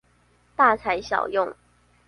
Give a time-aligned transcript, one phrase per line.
[0.55, 1.55] 大材小用